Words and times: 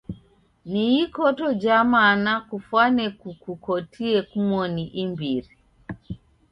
Ni 0.65 0.87
ikoto 1.01 1.45
ja 1.63 1.77
mana 1.93 2.31
kufwane 2.49 3.05
kukukotie 3.19 4.17
kumoni 4.29 4.83
imbiri. 5.03 5.53